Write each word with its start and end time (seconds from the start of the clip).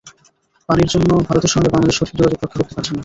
পানির 0.69 0.89
জন্য 0.93 1.09
ভারতের 1.27 1.51
সঙ্গে 1.53 1.69
বাংলাদেশ 1.69 1.95
সঠিক 1.97 2.15
যোগাযোগ 2.17 2.33
রক্ষা 2.35 2.57
করতে 2.59 2.73
পারছে 2.75 2.91
না। 2.91 2.99